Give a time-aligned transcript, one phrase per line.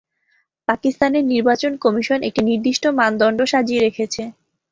[0.67, 4.21] পাকিস্তানের নির্বাচন কমিশন একটি নির্দিষ্ট মানদণ্ড সাজিয়ে রেখেছে।